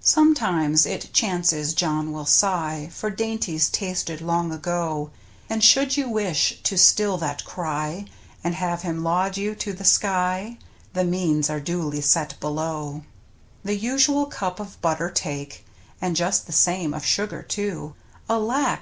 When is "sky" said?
9.84-10.56